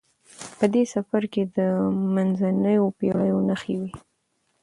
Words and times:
په 0.57 0.65
دې 0.73 0.83
سفر 0.93 1.23
کې 1.33 1.43
د 1.57 1.57
منځنیو 2.15 2.85
پیړیو 2.97 3.37
نښې 3.49 3.75
وې. 3.81 3.91